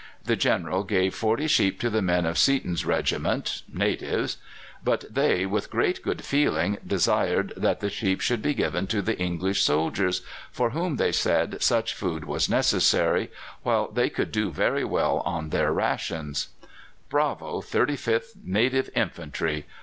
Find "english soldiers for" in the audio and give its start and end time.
9.19-10.71